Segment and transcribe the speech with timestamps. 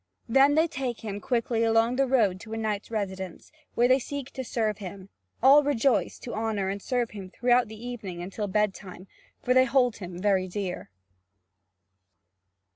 [0.27, 4.31] Then they take him quickly along the road to a knight's residence, where they seek
[4.31, 5.09] to serve him:
[5.43, 9.05] all rejoice to honour and serve him throughout the evening until bedtime,
[9.43, 10.89] for they hold him very dear.